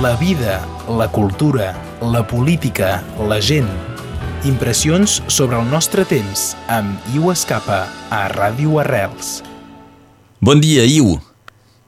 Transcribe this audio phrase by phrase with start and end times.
[0.00, 3.68] la vida, la cultura, la política, la gent.
[4.44, 9.42] Impressions sobre el nostre temps amb Iu Escapa a Ràdio Arrels.
[10.40, 11.18] Bon dia, Iu.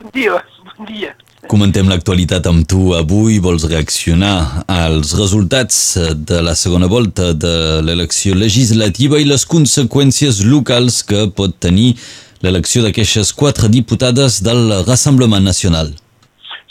[0.00, 0.40] Bon dia,
[0.78, 1.12] bon dia.
[1.50, 2.94] Comentem l'actualitat amb tu.
[2.96, 10.42] Avui vols reaccionar als resultats de la segona volta de l'elecció legislativa i les conseqüències
[10.48, 11.94] locals que pot tenir
[12.40, 15.92] l'elecció d'aquestes quatre diputades del Rassemblement Nacional.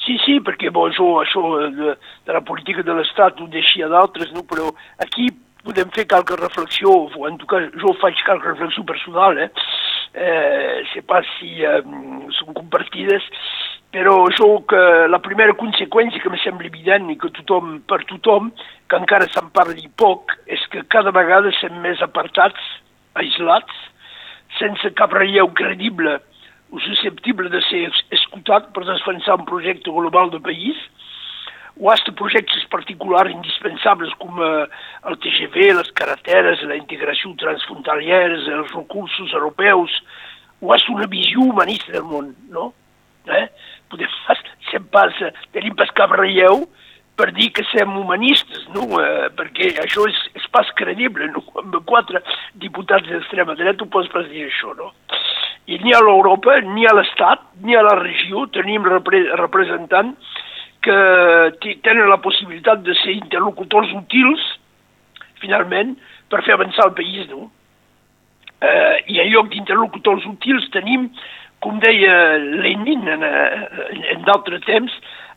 [0.10, 1.92] Sí, sí, perquè bo, això, això de,
[2.26, 4.42] de la política de l'Estat ho deixia d'altres, no?
[4.42, 4.72] però
[5.06, 5.28] aquí
[5.62, 9.52] podem fer qualque reflexió, o en tot cas jo faig qualque reflexió personal, eh?
[10.18, 11.84] eh sé pas si eh,
[12.40, 13.28] són compartides,
[13.94, 14.82] però jo que
[15.14, 18.50] la primera conseqüència que em sembla evident i que tothom, per tothom,
[18.90, 22.66] que encara se'n parli poc, és que cada vegada som més apartats,
[23.14, 23.78] aislats,
[24.58, 26.18] sense cap relleu credible
[26.86, 30.78] susceptible de ser escoltat per defensar un projecte global de país,
[31.80, 34.68] o hasta projectes particulars indispensables com eh,
[35.08, 39.94] el TGV, les carreteres, la integració transfrontaliera, els recursos europeus,
[40.60, 42.74] o hasta una visió humanista del món, no?
[43.32, 43.48] Eh?
[43.90, 44.12] Podem,
[44.70, 45.16] sem pas,
[45.56, 46.66] tenim pas cap relleu
[47.20, 48.86] per dir que som humanistes, no?
[49.00, 51.44] Eh, perquè això és, és pas credible, no?
[51.64, 52.22] Amb quatre
[52.60, 54.92] diputats d'extrema dreta ho pots pas dir això, no?
[55.70, 60.38] I ni a l'Europa, ni a l'Estat, ni a la regió tenim repre representants
[60.82, 64.42] que tenen la possibilitat de ser interlocutors útils,
[65.44, 65.94] finalment,
[66.32, 67.52] per fer avançar el país, no?
[68.60, 71.10] Eh, I en lloc d'interlocutors útils tenim,
[71.64, 74.96] com deia Lenin en, en, en d'altres temps,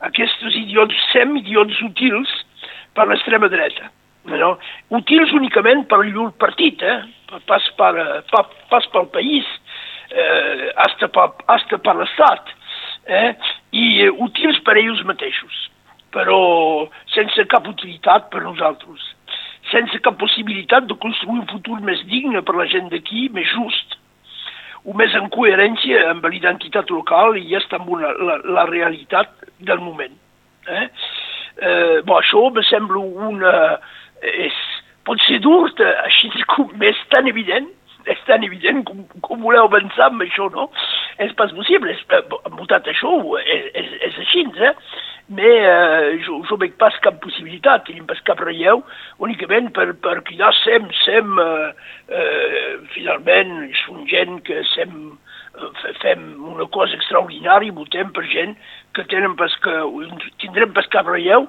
[0.08, 2.32] aquests idiots semi-idiots útils
[2.96, 3.90] per l'extrema dreta.
[4.30, 4.54] No?
[4.94, 7.00] Útils únicament per llur partit, eh?
[7.46, 7.92] pas, per,
[8.30, 9.61] pas, pas pel país, eh,
[10.76, 12.52] hasta, per, hasta per l'Estat,
[13.06, 13.32] eh,
[13.72, 15.56] i eh, útils per ells mateixos,
[16.12, 16.38] però
[17.14, 19.04] sense cap utilitat per nosaltres,
[19.72, 23.96] sense cap possibilitat de construir un futur més digne per la gent d'aquí, més just,
[24.84, 29.30] o més en coherència amb l'identitat local i està amb una, la, la realitat
[29.62, 30.14] del moment.
[30.66, 30.86] Eh?
[31.62, 33.52] Eh, bon, això me sembla una...
[34.22, 34.58] És,
[35.06, 35.70] pot ser dur,
[36.04, 37.66] així com és tan evident,
[38.10, 40.68] és tan evident com, com voleu avançar amb això, no?
[41.22, 44.74] És pas possible, és, hem votat això, és, és, és així, eh?
[45.32, 48.82] Mais eh, jo, jo veig pas cap possibilitat, tenim pas cap relleu,
[49.22, 53.54] únicament per, per cridar sem, sem, eh, eh, finalment,
[53.84, 54.96] són gent que sem,
[55.56, 58.56] eh, fem una cosa extraordinària, votem per gent
[58.96, 59.78] que tenen pas que,
[60.42, 61.46] tindrem pas cap relleu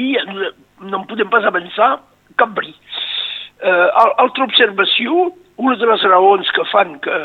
[0.00, 1.96] i no en podem pas avançar
[2.40, 2.72] cap bri.
[3.60, 3.88] Eh,
[4.22, 5.26] altra observació,
[5.60, 7.16] una de les raons que fan que,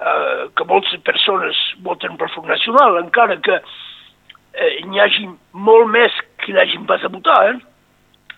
[0.00, 6.14] eh, que moltes persones voten per Front Nacional, encara que eh, n'hi hagi molt més
[6.42, 7.58] que n'hagin pas a votar, eh?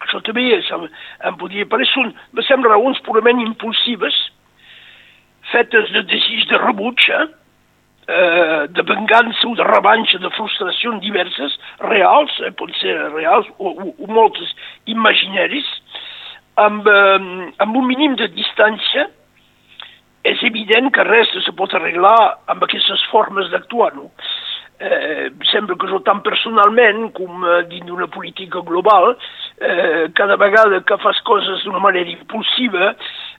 [0.03, 0.87] això també és, em,
[1.31, 4.17] em podria parer, són, me sembla, raons purament impulsives,
[5.53, 7.27] fetes de desig de rebuig, eh?
[8.09, 13.71] eh, de vengança o de revanxa, de frustracions diverses, reals, eh, pot ser reals, o,
[13.71, 14.55] o, o moltes
[14.91, 15.69] imaginaris,
[16.59, 19.09] amb, eh, amb un mínim de distància
[20.27, 22.19] és evident que res se pot arreglar
[22.51, 23.95] amb aquestes formes d'actuar.
[23.97, 24.11] No?
[24.79, 29.17] Eh, sembla que jo tant personalment com eh, dins d'una política global,
[29.59, 32.93] eh, cada vegada que fas coses d'una manera impulsiva,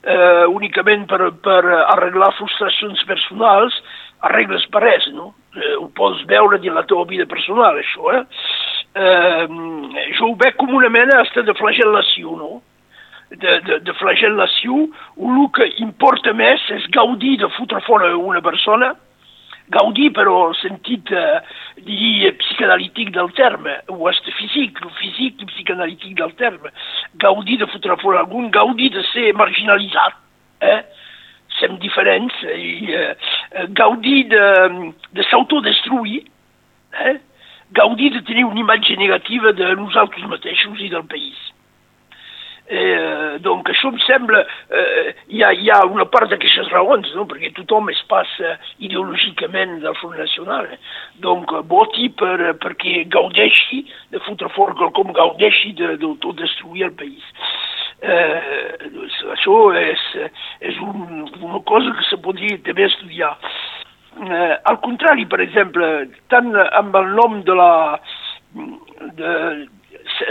[0.04, 3.78] eh, únicament per, per arreglar frustracions personals,
[4.28, 5.32] arregles per res, no?
[5.56, 8.24] Eh, ho pots veure dins la teva vida personal, això, eh?
[9.00, 9.48] eh
[10.18, 12.60] jo ho veig com una mena de flagel·lació, no?
[13.32, 14.88] De, de, de flagel·lació,
[15.20, 18.94] el que importa més és gaudir de fotre fora una persona,
[19.70, 21.42] gaudir però el sentit eh,
[21.86, 26.74] dir, psicanalític del terme, o est físic, el físic i psicanalític del terme,
[27.22, 30.18] gaudir de fotre fora algun, gaudir de ser marginalitzat,
[30.66, 30.82] eh?
[31.60, 33.14] sem diferents, i eh,
[33.78, 34.46] gaudir de,
[35.18, 36.24] de s'autodestruir,
[37.06, 37.18] eh?
[37.78, 41.38] gaudir de tenir una imatge negativa de nosaltres mateixos i del país.
[42.70, 47.24] Eh, donc això em sembla, eh, hi, ha, hi ha una part d'aquestes raons, no?
[47.26, 50.68] perquè tothom es passa ideològicament del Front Nacional.
[50.76, 50.78] Eh?
[51.24, 53.82] Donc voti per, perquè gaudeixi
[54.14, 56.12] de fotre fort quelcom, gaudeixi de, de,
[56.44, 56.52] de
[56.86, 57.26] el país.
[58.06, 58.86] Eh,
[59.34, 60.06] això és,
[60.62, 63.34] és un, una cosa que se podria també estudiar.
[64.30, 65.90] Eh, al contrari, per exemple,
[66.30, 67.74] tant amb el nom de la...
[69.18, 69.34] De,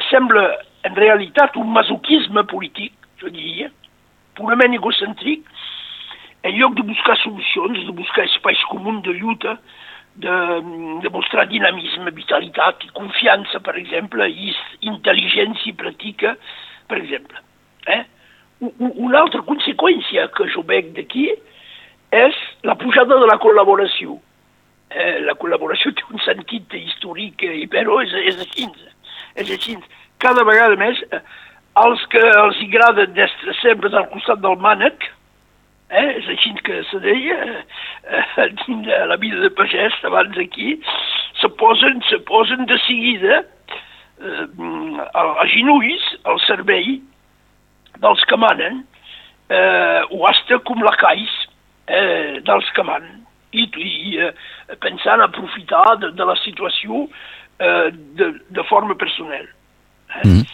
[0.08, 0.46] sembla
[0.86, 3.70] en realitat un masoquisme polític, jo diria,
[4.38, 5.46] purament egocèntric,
[6.46, 9.58] en lloc de buscar solucions, de buscar espais comuns de lluita,
[10.18, 10.36] de,
[11.02, 14.54] de mostrar dinamisme, vitalitat confiança, per exemple, i
[14.90, 16.34] intel·ligència pràctica,
[16.90, 17.42] per exemple.
[17.86, 18.02] Eh?
[18.88, 21.28] Una altra conseqüència que jo veig d'aquí
[22.14, 24.18] és la pujada de la col·laboració.
[24.90, 28.66] Eh, la col·laboració té un sentit històric, i però és, és així.
[29.38, 29.76] És així.
[30.18, 31.20] Cada vegada més, eh,
[31.78, 35.04] els que els agrada d'estar sempre al costat del mànec,
[35.90, 37.36] eh, és així que se deia,
[38.10, 40.80] eh, dins de la vida de pagès, abans aquí,
[41.40, 43.44] se posen, se posen de seguida
[44.20, 44.46] eh,
[45.14, 46.98] a, a genolls al servei
[48.02, 48.82] dels que manen,
[49.48, 51.30] eh, o hasta com lacais
[51.86, 53.22] eh, dels que manen,
[53.52, 54.32] i, i eh,
[54.82, 59.46] pensant aprofitar de, de la situació eh, de, de forma personal.
[60.08, 60.26] Eh?
[60.26, 60.46] Mm.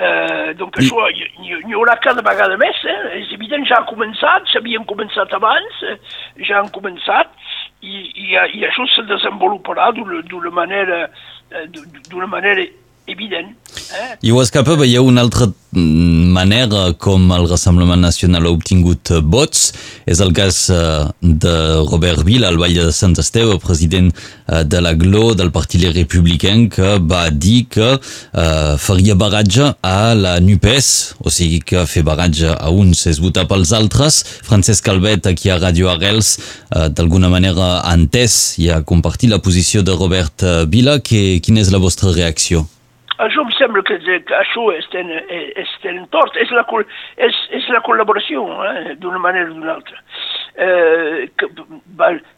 [0.00, 1.08] Eh, donc això
[1.42, 2.98] n'hi haurà cada vegada més, eh?
[3.20, 5.96] és evident, ja ha començat, s'havien començat abans, eh?
[6.46, 7.34] ja han començat,
[7.82, 11.02] i, i, i això se desenvoluparà d'una manera,
[11.50, 11.66] eh,
[12.08, 12.64] d'una manera
[13.06, 13.56] evident.
[13.94, 14.16] Eh?
[14.22, 19.70] I ho escapa, veieu una altra manera com el Rassemblement Nacional ha obtingut vots.
[20.10, 21.54] És el cas eh, de
[21.86, 26.54] Robert Vila, el Vall de Sant Esteve, president eh, de la GLO, del Partit Republicà,
[26.72, 30.90] que va dir que eh, faria baratge a la NUPES,
[31.22, 34.24] o sigui que fer baratge a uns és votar pels altres.
[34.46, 36.36] Francesc Calvet, aquí a Radio Arrels,
[36.74, 40.98] eh, d'alguna manera ha entès i ha compartit la posició de Robert Vila.
[41.00, 42.66] Que, quina és la vostra reacció?
[43.26, 45.10] Això em sembla que, que això estem,
[45.60, 46.64] estem tort, és la,
[47.20, 49.98] és, és la col·laboració eh, d'una manera o d'una altra.
[50.60, 51.48] Eh, que,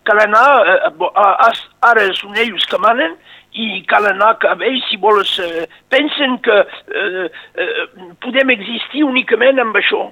[0.08, 1.52] cal anar, eh,
[1.90, 3.14] ara són ells que manen,
[3.52, 7.86] i cal anar cap ells si vols, eh, pensen que eh, eh,
[8.24, 10.06] podem existir únicament amb això,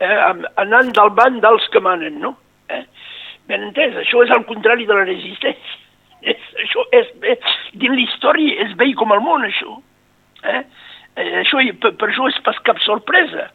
[0.00, 0.20] eh,
[0.64, 2.34] anant del banc dels que manen, no?
[2.72, 2.84] Eh?
[3.48, 5.76] Ben entès, això és al contrari de la resistència.
[6.22, 9.76] És, això és, és, dins l'història és vell com el món, això.
[10.44, 10.62] Eh?
[11.18, 13.50] Eh, això, per, per això és pas cap sorpresa,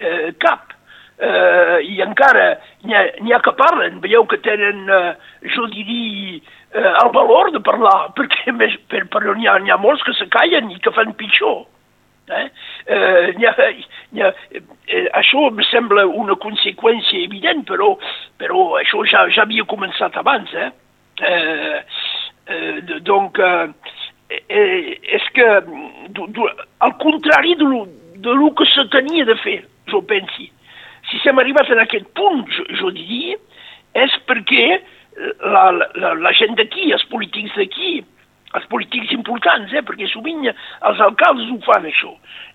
[0.00, 0.74] eh, cap.
[1.18, 2.52] Eh, I encara
[2.86, 3.02] n'hi ha,
[3.34, 5.14] ha que parlen, veieu que tenen, eh,
[5.54, 6.38] jo diria,
[6.72, 10.28] eh, el valor de parlar, perquè més, per, però n'hi ha, ha molts que se
[10.30, 11.66] callen i que fan pitjor.
[12.28, 12.50] Eh?
[12.86, 17.94] Eh, ha, ha, eh, això em sembla una conseqüència evident, però,
[18.38, 20.52] però això ja, ja havia començat abans.
[20.54, 20.70] Eh?
[21.18, 21.78] Eh,
[22.46, 23.72] eh, donc, eh,
[24.28, 25.48] eh, és que,
[26.24, 27.86] al contrari de lo,
[28.16, 29.60] de lo que se tenia de fer,
[29.90, 30.50] jo pensi.
[31.08, 33.38] Si s'hem arribat en aquest punt, jo, jo diria,
[33.96, 34.78] és perquè
[35.40, 38.02] la, la, la gent d'aquí, els polítics d'aquí,
[38.56, 42.12] els polítics importants, eh, perquè sovint els alcaldes ho fan això,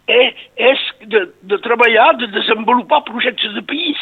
[0.10, 0.30] eh,
[0.70, 4.00] és de, de treballar, de desenvolupar projectes de país,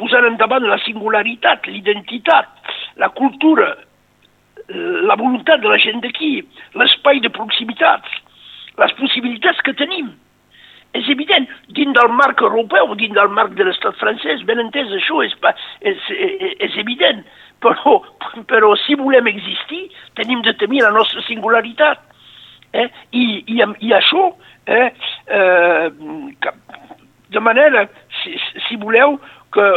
[0.00, 2.52] posant endavant la singularitat, l'identitat,
[3.00, 3.74] la cultura,
[4.72, 6.36] la voluntat de la gent d'aquí,
[6.78, 8.08] l'espai de proximitats,
[8.80, 10.12] les possibilitats que tenim.
[10.92, 15.22] És evident, dins del marc europeu, dins del marc de l'estat francès, ben entès, això
[15.24, 15.32] és,
[15.80, 17.22] és, és, és evident,
[17.64, 17.96] però,
[18.50, 19.86] però si volem existir,
[20.20, 22.02] tenim de tenir la nostra singularitat.
[22.72, 22.88] Eh?
[23.12, 23.24] I,
[23.54, 24.26] i, I això,
[24.66, 24.90] eh,
[25.28, 25.88] eh,
[27.32, 27.86] de manera,
[28.20, 28.36] si,
[28.68, 29.16] si voleu,
[29.52, 29.68] que,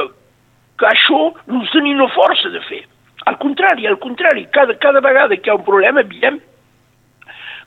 [0.79, 2.83] que això ens doni una força de fer.
[3.25, 6.39] Al contrari, al contrari, cada, cada vegada que hi ha un problema, veiem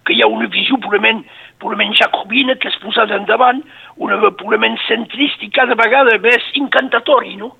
[0.08, 1.22] que hi ha una visió purament,
[1.60, 3.60] purament jacobina que és posada endavant,
[4.00, 7.52] un purament centrista i cada vegada més encantatori, no?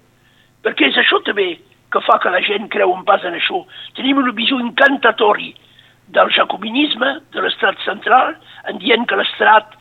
[0.65, 1.51] Perquè és això també
[1.93, 3.63] que fa que la gent creu en pas en això.
[3.97, 5.53] Tenim una visió encantatori
[6.17, 8.35] del jacobinisme, de l'estat central,
[8.69, 9.77] en dient que l'estat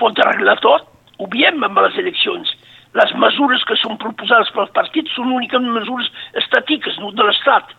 [0.00, 0.88] pot arreglar tot,
[1.18, 2.52] ho veiem amb les eleccions
[2.98, 6.10] les mesures que són proposades pels partits són únicament mesures
[6.42, 7.70] estàtiques, no de l'Estat.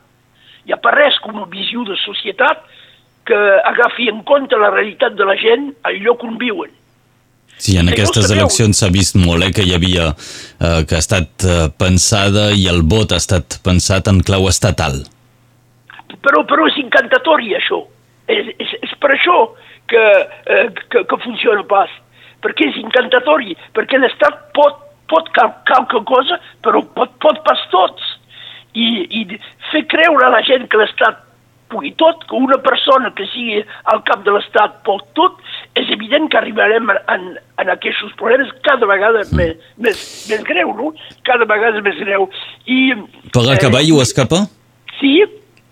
[0.66, 2.64] Hi ha per res com una visió de societat
[3.28, 6.72] que agafi en compte la realitat de la gent al lloc on viuen.
[7.58, 11.46] Sí, en aquestes eleccions s'ha vist molt eh, que hi havia, eh, que ha estat
[11.48, 15.04] eh, pensada i el vot ha estat pensat en clau estatal.
[16.24, 17.84] Però, però és encantatori això.
[18.32, 19.38] És, és, és per això
[19.92, 20.04] que,
[20.50, 21.92] eh, que, que funciona pas.
[22.44, 24.82] Perquè és encantatori, perquè l'Estat pot
[25.14, 28.10] pot cal, qualque cosa, però pot, pot pas tots.
[28.74, 29.40] I, I
[29.70, 31.20] fer creure a la gent que l'Estat
[31.74, 33.60] pugui tot, que una persona que sigui
[33.92, 35.42] al cap de l'Estat pot tot,
[35.80, 37.30] és evident que arribarem en,
[37.62, 40.94] en aquests problemes cada vegada més, més, més greu, no?
[41.28, 42.30] Cada vegada més greu.
[42.66, 42.94] I,
[43.34, 44.46] per acabar, eh, i ho escapa?
[45.00, 45.18] Sí,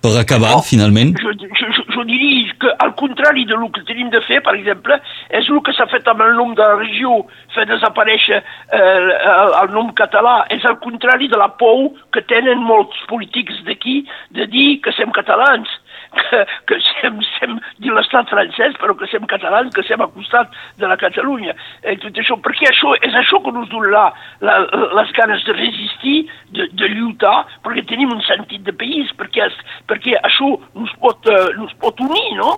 [0.02, 1.12] per acabar, no, finalment?
[1.22, 4.56] Jo, jo, jo, jo diria que, al contrari de lo que tenim de fer, per
[4.58, 4.98] exemple,
[5.30, 7.20] és el que s'ha fet amb el nom de la regió,
[7.54, 12.66] fer desaparèixer eh, el, el nom català, és al contrari de la por que tenen
[12.66, 14.00] molts polítics d'aquí
[14.34, 15.70] de dir que som catalans
[16.16, 20.52] que, que sem, sem de l'estat francès, però que som catalans, que som a costat
[20.82, 21.56] de la Catalunya.
[21.84, 24.08] I tot això, perquè això és això que ens dona la,
[24.48, 24.58] la,
[25.00, 26.18] les ganes de resistir,
[26.56, 29.48] de, de lluitar, perquè tenim un sentit de país, perquè,
[29.90, 32.58] perquè això ens pot, uh, ens pot unir, no?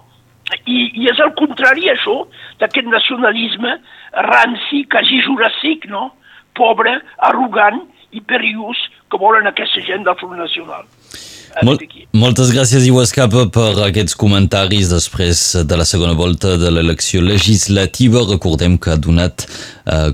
[0.68, 2.26] I, I és el contrari, això,
[2.60, 3.78] d'aquest nacionalisme
[4.28, 6.12] ranci, quasi juràssic, no?
[6.54, 7.82] pobre, arrogant
[8.14, 8.78] i perillós
[9.10, 10.86] que volen aquesta gent del Front Nacional.
[11.62, 11.78] Mol
[12.14, 18.24] moltes gràcies, Iwascapa, per aquests comentaris després de la segona volta de l'elecció legislativa.
[18.30, 19.46] Recordem que ha donat
[19.86, 20.14] eh,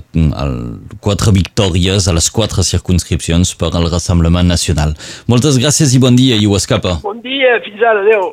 [1.04, 4.96] quatre victòries a les quatre circunscripcions per al Rassemblement Nacional.
[5.28, 6.98] Moltes gràcies i bon dia, Iwascapa.
[7.04, 8.30] Bon dia, fins ara, adeu.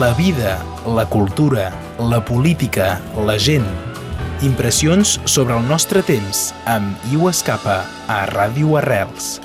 [0.00, 3.66] La vida, la cultura, la política, la gent
[4.42, 9.36] Impressions sobre el nostre temps amb Iu Escapa a Ràdio Arrels.